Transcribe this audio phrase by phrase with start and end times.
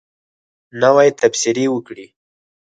[0.81, 2.07] نوی تبصرې وکړئ